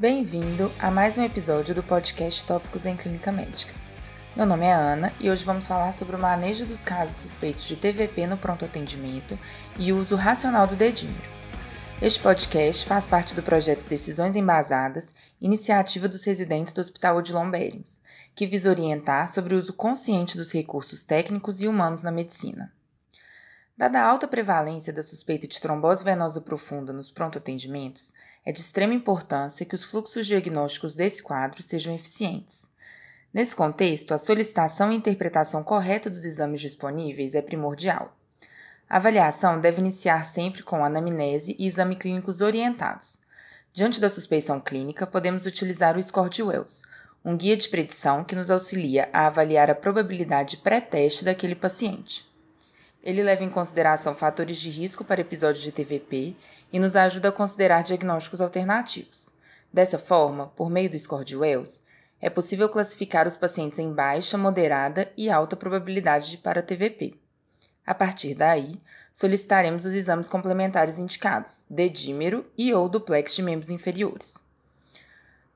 Bem-vindo 0.00 0.72
a 0.78 0.90
mais 0.90 1.18
um 1.18 1.22
episódio 1.22 1.74
do 1.74 1.82
podcast 1.82 2.46
Tópicos 2.46 2.86
em 2.86 2.96
Clínica 2.96 3.30
Médica. 3.30 3.74
Meu 4.34 4.46
nome 4.46 4.64
é 4.64 4.72
Ana 4.72 5.12
e 5.20 5.30
hoje 5.30 5.44
vamos 5.44 5.66
falar 5.66 5.92
sobre 5.92 6.16
o 6.16 6.18
manejo 6.18 6.64
dos 6.64 6.82
casos 6.82 7.16
suspeitos 7.16 7.68
de 7.68 7.76
TVP 7.76 8.26
no 8.26 8.38
pronto 8.38 8.64
atendimento 8.64 9.38
e 9.78 9.92
o 9.92 9.98
uso 9.98 10.16
racional 10.16 10.66
do 10.66 10.74
dedímero. 10.74 11.28
Este 12.00 12.18
podcast 12.18 12.86
faz 12.86 13.06
parte 13.06 13.34
do 13.34 13.42
projeto 13.42 13.86
Decisões 13.86 14.36
Embasadas, 14.36 15.12
iniciativa 15.38 16.08
dos 16.08 16.24
residentes 16.24 16.72
do 16.72 16.80
Hospital 16.80 17.18
Odilon 17.18 17.50
Berens, 17.50 18.00
que 18.34 18.46
visa 18.46 18.70
orientar 18.70 19.28
sobre 19.28 19.54
o 19.54 19.58
uso 19.58 19.74
consciente 19.74 20.34
dos 20.34 20.50
recursos 20.50 21.04
técnicos 21.04 21.60
e 21.60 21.68
humanos 21.68 22.02
na 22.02 22.10
medicina. 22.10 22.72
Dada 23.76 24.00
a 24.00 24.06
alta 24.06 24.26
prevalência 24.26 24.94
da 24.94 25.02
suspeita 25.02 25.46
de 25.46 25.60
trombose 25.60 26.04
venosa 26.04 26.40
profunda 26.40 26.90
nos 26.90 27.10
pronto 27.10 27.36
atendimentos, 27.36 28.14
é 28.44 28.52
de 28.52 28.60
extrema 28.60 28.94
importância 28.94 29.66
que 29.66 29.74
os 29.74 29.84
fluxos 29.84 30.26
diagnósticos 30.26 30.94
desse 30.94 31.22
quadro 31.22 31.62
sejam 31.62 31.94
eficientes. 31.94 32.68
Nesse 33.32 33.54
contexto, 33.54 34.12
a 34.12 34.18
solicitação 34.18 34.90
e 34.90 34.96
interpretação 34.96 35.62
correta 35.62 36.10
dos 36.10 36.24
exames 36.24 36.60
disponíveis 36.60 37.34
é 37.34 37.42
primordial. 37.42 38.16
A 38.88 38.96
avaliação 38.96 39.60
deve 39.60 39.80
iniciar 39.80 40.24
sempre 40.24 40.64
com 40.64 40.84
anamnese 40.84 41.54
e 41.58 41.66
exame 41.66 41.94
clínicos 41.94 42.40
orientados. 42.40 43.18
Diante 43.72 44.00
da 44.00 44.08
suspeição 44.08 44.58
clínica, 44.60 45.06
podemos 45.06 45.46
utilizar 45.46 45.96
o 45.96 46.02
score 46.02 46.28
de 46.28 46.42
Wells, 46.42 46.82
um 47.24 47.36
guia 47.36 47.56
de 47.56 47.68
predição 47.68 48.24
que 48.24 48.34
nos 48.34 48.50
auxilia 48.50 49.08
a 49.12 49.28
avaliar 49.28 49.70
a 49.70 49.76
probabilidade 49.76 50.56
pré-teste 50.56 51.24
daquele 51.24 51.54
paciente. 51.54 52.28
Ele 53.02 53.22
leva 53.22 53.44
em 53.44 53.48
consideração 53.48 54.14
fatores 54.14 54.58
de 54.58 54.70
risco 54.70 55.04
para 55.04 55.20
episódios 55.20 55.62
de 55.62 55.70
TVP 55.70 56.34
e 56.72 56.78
nos 56.78 56.96
ajuda 56.96 57.28
a 57.28 57.32
considerar 57.32 57.82
diagnósticos 57.82 58.40
alternativos. 58.40 59.30
Dessa 59.72 59.98
forma, 59.98 60.48
por 60.56 60.68
meio 60.68 60.90
do 60.90 60.98
score 60.98 61.24
de 61.24 61.36
Wells, 61.36 61.82
é 62.20 62.28
possível 62.28 62.68
classificar 62.68 63.26
os 63.26 63.36
pacientes 63.36 63.78
em 63.78 63.92
baixa, 63.92 64.36
moderada 64.36 65.10
e 65.16 65.30
alta 65.30 65.56
probabilidade 65.56 66.36
para 66.38 66.62
TVP. 66.62 67.14
A 67.86 67.94
partir 67.94 68.34
daí, 68.34 68.78
solicitaremos 69.12 69.84
os 69.84 69.94
exames 69.94 70.28
complementares 70.28 70.98
indicados, 70.98 71.64
dedímero 71.68 72.44
e 72.56 72.72
ou 72.74 72.88
duplex 72.88 73.34
de 73.34 73.42
membros 73.42 73.70
inferiores. 73.70 74.34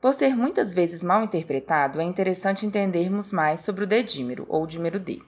Por 0.00 0.12
ser 0.12 0.36
muitas 0.36 0.72
vezes 0.72 1.02
mal 1.02 1.24
interpretado, 1.24 2.00
é 2.00 2.04
interessante 2.04 2.66
entendermos 2.66 3.32
mais 3.32 3.60
sobre 3.60 3.84
o 3.84 3.86
dedímero 3.86 4.44
ou 4.48 4.66
dímero 4.66 5.00
D. 5.00 5.22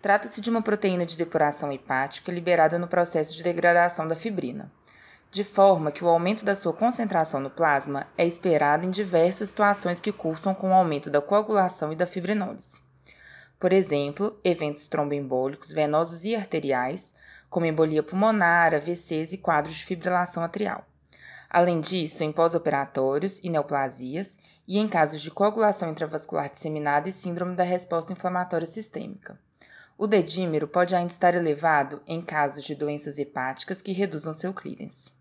Trata-se 0.00 0.40
de 0.40 0.48
uma 0.48 0.62
proteína 0.62 1.04
de 1.04 1.18
depuração 1.18 1.72
hepática 1.72 2.30
liberada 2.30 2.78
no 2.78 2.86
processo 2.86 3.34
de 3.34 3.42
degradação 3.42 4.06
da 4.06 4.14
fibrina, 4.14 4.70
de 5.30 5.44
forma 5.44 5.92
que 5.92 6.02
o 6.02 6.08
aumento 6.08 6.42
da 6.42 6.54
sua 6.54 6.72
concentração 6.72 7.38
no 7.38 7.50
plasma 7.50 8.06
é 8.16 8.26
esperado 8.26 8.86
em 8.86 8.90
diversas 8.90 9.50
situações 9.50 10.00
que 10.00 10.10
cursam 10.10 10.54
com 10.54 10.70
o 10.70 10.72
aumento 10.74 11.10
da 11.10 11.20
coagulação 11.20 11.92
e 11.92 11.96
da 11.96 12.06
fibrinólise. 12.06 12.80
Por 13.60 13.72
exemplo, 13.72 14.38
eventos 14.42 14.86
tromboembólicos 14.86 15.70
venosos 15.70 16.24
e 16.24 16.34
arteriais, 16.34 17.14
como 17.50 17.66
embolia 17.66 18.02
pulmonar, 18.02 18.72
AVCs 18.72 19.34
e 19.34 19.38
quadros 19.38 19.74
de 19.74 19.84
fibrilação 19.84 20.42
atrial. 20.42 20.86
Além 21.50 21.80
disso, 21.80 22.24
em 22.24 22.32
pós-operatórios 22.32 23.38
e 23.42 23.50
neoplasias, 23.50 24.38
e 24.66 24.78
em 24.78 24.88
casos 24.88 25.20
de 25.20 25.30
coagulação 25.30 25.90
intravascular 25.90 26.50
disseminada 26.50 27.08
e 27.08 27.12
síndrome 27.12 27.54
da 27.54 27.64
resposta 27.64 28.12
inflamatória 28.12 28.66
sistêmica. 28.66 29.38
O 29.96 30.06
dedímero 30.06 30.68
pode 30.68 30.94
ainda 30.94 31.12
estar 31.12 31.34
elevado 31.34 32.02
em 32.06 32.22
casos 32.22 32.64
de 32.64 32.74
doenças 32.74 33.18
hepáticas 33.18 33.82
que 33.82 33.92
reduzam 33.92 34.32
seu 34.32 34.54
clearance. 34.54 35.17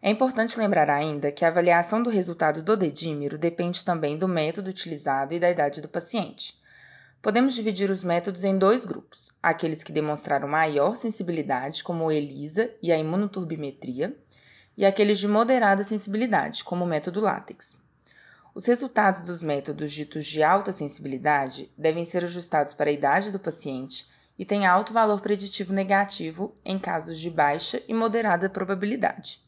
É 0.00 0.10
importante 0.10 0.56
lembrar 0.56 0.88
ainda 0.88 1.32
que 1.32 1.44
a 1.44 1.48
avaliação 1.48 2.00
do 2.00 2.08
resultado 2.08 2.62
do 2.62 2.76
dedímero 2.76 3.36
depende 3.36 3.84
também 3.84 4.16
do 4.16 4.28
método 4.28 4.70
utilizado 4.70 5.34
e 5.34 5.40
da 5.40 5.50
idade 5.50 5.80
do 5.80 5.88
paciente. 5.88 6.56
Podemos 7.20 7.52
dividir 7.52 7.90
os 7.90 8.04
métodos 8.04 8.44
em 8.44 8.56
dois 8.56 8.84
grupos: 8.84 9.32
aqueles 9.42 9.82
que 9.82 9.90
demonstraram 9.90 10.46
maior 10.46 10.94
sensibilidade, 10.94 11.82
como 11.82 12.04
o 12.04 12.12
ELISA 12.12 12.70
e 12.80 12.92
a 12.92 12.96
imunoturbimetria, 12.96 14.16
e 14.76 14.86
aqueles 14.86 15.18
de 15.18 15.26
moderada 15.26 15.82
sensibilidade, 15.82 16.62
como 16.62 16.84
o 16.84 16.88
método 16.88 17.20
LATEX. 17.20 17.76
Os 18.54 18.66
resultados 18.66 19.22
dos 19.22 19.42
métodos 19.42 19.90
ditos 19.90 20.24
de 20.26 20.44
alta 20.44 20.70
sensibilidade 20.70 21.72
devem 21.76 22.04
ser 22.04 22.22
ajustados 22.22 22.72
para 22.72 22.88
a 22.88 22.92
idade 22.92 23.32
do 23.32 23.40
paciente 23.40 24.06
e 24.38 24.44
têm 24.44 24.64
alto 24.64 24.92
valor 24.92 25.20
preditivo 25.20 25.72
negativo 25.72 26.56
em 26.64 26.78
casos 26.78 27.18
de 27.18 27.28
baixa 27.28 27.82
e 27.88 27.92
moderada 27.92 28.48
probabilidade. 28.48 29.47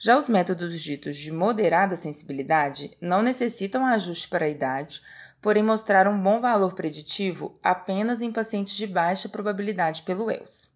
Já 0.00 0.16
os 0.16 0.28
métodos 0.28 0.80
ditos 0.80 1.16
de 1.16 1.32
moderada 1.32 1.96
sensibilidade 1.96 2.96
não 3.00 3.20
necessitam 3.20 3.84
ajuste 3.84 4.28
para 4.28 4.44
a 4.44 4.48
idade, 4.48 5.02
porém 5.42 5.62
mostraram 5.62 6.12
um 6.12 6.22
bom 6.22 6.40
valor 6.40 6.74
preditivo 6.74 7.58
apenas 7.60 8.22
em 8.22 8.30
pacientes 8.30 8.76
de 8.76 8.86
baixa 8.86 9.28
probabilidade 9.28 10.02
pelo 10.02 10.30
ELS. 10.30 10.68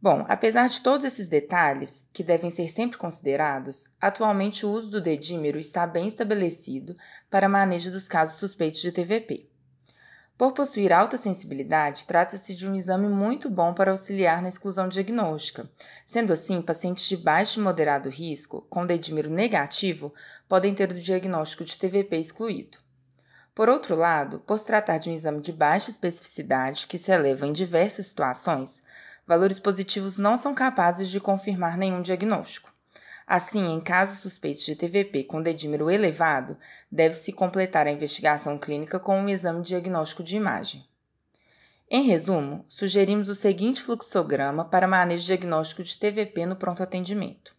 Bom, 0.00 0.24
apesar 0.28 0.68
de 0.68 0.82
todos 0.82 1.06
esses 1.06 1.28
detalhes, 1.28 2.06
que 2.12 2.22
devem 2.22 2.50
ser 2.50 2.68
sempre 2.68 2.98
considerados, 2.98 3.90
atualmente 3.98 4.66
o 4.66 4.70
uso 4.70 4.90
do 4.90 5.00
dedímero 5.00 5.58
está 5.58 5.86
bem 5.86 6.06
estabelecido 6.06 6.94
para 7.30 7.48
manejo 7.48 7.90
dos 7.90 8.06
casos 8.06 8.38
suspeitos 8.38 8.82
de 8.82 8.92
TVP. 8.92 9.48
Por 10.38 10.52
possuir 10.52 10.92
alta 10.92 11.16
sensibilidade, 11.16 12.04
trata-se 12.04 12.54
de 12.54 12.64
um 12.64 12.76
exame 12.76 13.08
muito 13.08 13.50
bom 13.50 13.74
para 13.74 13.90
auxiliar 13.90 14.40
na 14.40 14.46
exclusão 14.46 14.88
diagnóstica. 14.88 15.68
Sendo 16.06 16.32
assim, 16.32 16.62
pacientes 16.62 17.08
de 17.08 17.16
baixo 17.16 17.58
e 17.58 17.62
moderado 17.64 18.08
risco, 18.08 18.64
com 18.70 18.86
dedímero 18.86 19.28
negativo, 19.28 20.14
podem 20.48 20.72
ter 20.72 20.92
o 20.92 21.00
diagnóstico 21.00 21.64
de 21.64 21.76
TVP 21.76 22.18
excluído. 22.18 22.78
Por 23.52 23.68
outro 23.68 23.96
lado, 23.96 24.38
por 24.38 24.60
se 24.60 24.64
tratar 24.64 24.98
de 24.98 25.10
um 25.10 25.12
exame 25.12 25.40
de 25.40 25.52
baixa 25.52 25.90
especificidade 25.90 26.86
que 26.86 26.98
se 26.98 27.10
eleva 27.10 27.44
em 27.44 27.52
diversas 27.52 28.06
situações, 28.06 28.80
valores 29.26 29.58
positivos 29.58 30.18
não 30.18 30.36
são 30.36 30.54
capazes 30.54 31.08
de 31.08 31.18
confirmar 31.18 31.76
nenhum 31.76 32.00
diagnóstico. 32.00 32.72
Assim, 33.28 33.74
em 33.74 33.78
casos 33.78 34.20
suspeitos 34.20 34.64
de 34.64 34.74
TVP 34.74 35.24
com 35.24 35.42
dedímero 35.42 35.90
elevado, 35.90 36.56
deve-se 36.90 37.30
completar 37.30 37.86
a 37.86 37.90
investigação 37.90 38.56
clínica 38.56 38.98
com 38.98 39.20
um 39.20 39.28
exame 39.28 39.60
diagnóstico 39.60 40.24
de 40.24 40.34
imagem. 40.34 40.82
Em 41.90 42.04
resumo, 42.04 42.64
sugerimos 42.66 43.28
o 43.28 43.34
seguinte 43.34 43.82
fluxograma 43.82 44.64
para 44.64 44.88
manejo 44.88 45.26
diagnóstico 45.26 45.82
de 45.82 45.98
TVP 45.98 46.46
no 46.46 46.56
pronto 46.56 46.82
atendimento. 46.82 47.54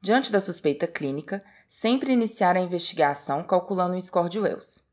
Diante 0.00 0.30
da 0.30 0.38
suspeita 0.38 0.86
clínica, 0.86 1.42
sempre 1.66 2.12
iniciar 2.12 2.56
a 2.56 2.60
investigação 2.60 3.42
calculando 3.42 3.96
o 3.96 4.00
score 4.00 4.28
de 4.28 4.38
Wells. 4.38 4.84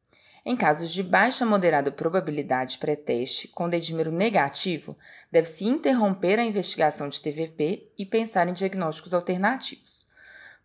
Em 0.45 0.55
casos 0.55 0.91
de 0.91 1.03
baixa 1.03 1.43
a 1.43 1.47
moderada 1.47 1.91
probabilidade 1.91 2.77
pré-teste 2.77 3.47
com 3.49 3.67
dedímero 3.67 4.11
negativo, 4.11 4.97
deve-se 5.31 5.65
interromper 5.65 6.39
a 6.39 6.43
investigação 6.43 7.09
de 7.09 7.21
TVP 7.21 7.91
e 7.97 8.05
pensar 8.05 8.47
em 8.47 8.53
diagnósticos 8.53 9.13
alternativos. 9.13 10.07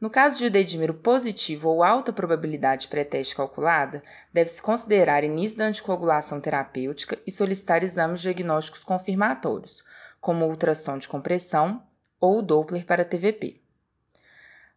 No 0.01 0.11
caso 0.11 0.39
de 0.39 0.51
dedímero 0.51 0.95
positivo 0.95 1.69
ou 1.71 1.83
alta 1.83 2.13
probabilidade 2.13 2.89
pré-teste 2.89 3.35
calculada, 3.35 4.03
deve-se 4.33 4.61
considerar 4.61 5.25
início 5.25 5.59
da 5.59 5.65
anticoagulação 5.65 6.41
terapêutica 6.41 7.19
e 7.27 7.31
solicitar 7.31 7.83
exames 7.83 8.21
diagnósticos 8.21 8.85
confirmatórios, 8.85 9.83
como 10.21 10.47
ultrassom 10.47 10.99
de 10.99 11.09
compressão 11.09 11.83
ou 12.21 12.43
Doppler 12.43 12.85
para 12.85 13.05
TVP. 13.05 13.61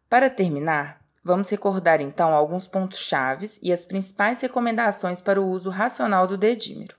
Para 0.10 0.30
terminar, 0.30 1.02
Vamos 1.28 1.50
recordar 1.50 2.00
então 2.00 2.34
alguns 2.34 2.70
pontos 2.70 3.00
chaves 3.00 3.60
e 3.62 3.74
as 3.74 3.84
principais 3.84 4.40
recomendações 4.40 5.20
para 5.20 5.42
o 5.42 5.50
uso 5.50 5.70
racional 5.70 6.26
do 6.26 6.38
dedímero. 6.38 6.96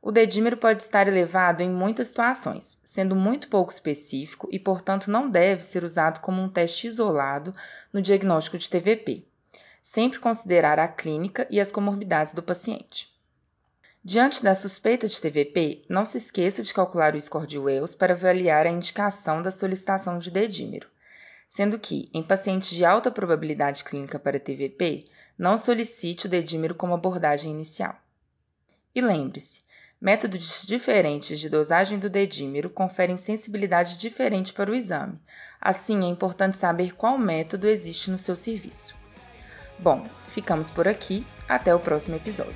O 0.00 0.10
dedímero 0.10 0.56
pode 0.56 0.82
estar 0.82 1.06
elevado 1.06 1.62
em 1.62 1.68
muitas 1.68 2.06
situações, 2.06 2.80
sendo 2.82 3.14
muito 3.14 3.50
pouco 3.50 3.70
específico 3.70 4.48
e, 4.50 4.58
portanto, 4.58 5.10
não 5.10 5.28
deve 5.28 5.62
ser 5.62 5.84
usado 5.84 6.20
como 6.20 6.40
um 6.40 6.48
teste 6.48 6.86
isolado 6.86 7.54
no 7.92 8.00
diagnóstico 8.00 8.56
de 8.56 8.70
TVP. 8.70 9.26
Sempre 9.82 10.18
considerar 10.18 10.78
a 10.78 10.88
clínica 10.88 11.46
e 11.50 11.60
as 11.60 11.70
comorbidades 11.70 12.32
do 12.32 12.42
paciente. 12.42 13.14
Diante 14.02 14.42
da 14.42 14.54
suspeita 14.54 15.06
de 15.06 15.20
TVP, 15.20 15.84
não 15.90 16.06
se 16.06 16.16
esqueça 16.16 16.62
de 16.62 16.72
calcular 16.72 17.14
o 17.14 17.20
score 17.20 17.46
de 17.46 17.58
Wells 17.58 17.94
para 17.94 18.14
avaliar 18.14 18.64
a 18.64 18.70
indicação 18.70 19.42
da 19.42 19.50
solicitação 19.50 20.18
de 20.18 20.30
dedímero 20.30 20.88
sendo 21.48 21.78
que, 21.78 22.10
em 22.12 22.22
pacientes 22.22 22.70
de 22.70 22.84
alta 22.84 23.10
probabilidade 23.10 23.84
clínica 23.84 24.18
para 24.18 24.40
TVP, 24.40 25.06
não 25.38 25.56
solicite 25.56 26.26
o 26.26 26.28
dedímero 26.28 26.74
como 26.74 26.94
abordagem 26.94 27.52
inicial. 27.52 27.96
E 28.94 29.00
lembre-se, 29.00 29.62
métodos 30.00 30.64
diferentes 30.66 31.38
de 31.38 31.48
dosagem 31.48 31.98
do 31.98 32.08
dedímero 32.10 32.70
conferem 32.70 33.16
sensibilidade 33.16 33.98
diferente 33.98 34.52
para 34.52 34.70
o 34.70 34.74
exame. 34.74 35.18
Assim, 35.60 36.04
é 36.04 36.08
importante 36.08 36.56
saber 36.56 36.94
qual 36.94 37.18
método 37.18 37.66
existe 37.66 38.10
no 38.10 38.18
seu 38.18 38.36
serviço. 38.36 38.94
Bom, 39.78 40.06
ficamos 40.28 40.70
por 40.70 40.88
aqui. 40.88 41.26
Até 41.48 41.72
o 41.72 41.78
próximo 41.78 42.16
episódio. 42.16 42.54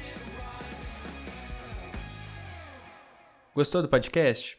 Gostou 3.54 3.82
do 3.82 3.88
podcast? 3.88 4.58